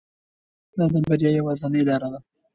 دا 0.77 0.85
د 0.93 0.95
بریا 1.07 1.29
یوازینۍ 1.39 1.81
لاره 1.89 2.07
ده. 2.13 2.19